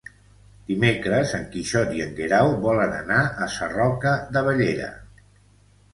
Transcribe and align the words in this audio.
Dimecres 0.69 1.33
en 1.39 1.43
Quixot 1.51 1.93
i 1.99 2.01
en 2.07 2.17
Guerau 2.21 2.49
volen 2.65 2.97
anar 3.03 3.19
a 3.47 3.51
Sarroca 3.57 4.15
de 4.39 4.47
Bellera. 4.49 4.93